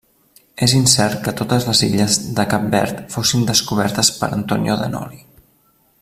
[0.67, 5.25] És incert que totes les illes de Cap Verd fossin descobertes per Antonio de Noli.